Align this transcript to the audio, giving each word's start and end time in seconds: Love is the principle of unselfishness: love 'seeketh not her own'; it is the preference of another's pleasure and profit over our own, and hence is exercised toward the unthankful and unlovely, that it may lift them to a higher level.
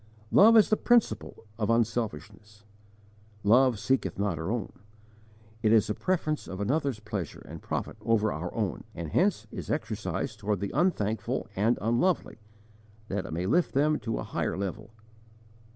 Love 0.31 0.57
is 0.57 0.71
the 0.71 0.77
principle 0.77 1.45
of 1.59 1.69
unselfishness: 1.69 2.63
love 3.43 3.77
'seeketh 3.77 4.17
not 4.17 4.39
her 4.39 4.49
own'; 4.49 4.73
it 5.61 5.71
is 5.71 5.85
the 5.85 5.93
preference 5.93 6.47
of 6.47 6.59
another's 6.59 6.99
pleasure 6.99 7.43
and 7.47 7.61
profit 7.61 7.97
over 8.01 8.33
our 8.33 8.51
own, 8.55 8.83
and 8.95 9.09
hence 9.11 9.45
is 9.51 9.69
exercised 9.69 10.39
toward 10.39 10.59
the 10.59 10.71
unthankful 10.73 11.47
and 11.55 11.77
unlovely, 11.81 12.39
that 13.09 13.27
it 13.27 13.31
may 13.31 13.45
lift 13.45 13.75
them 13.75 13.99
to 13.99 14.17
a 14.17 14.23
higher 14.23 14.57
level. 14.57 14.89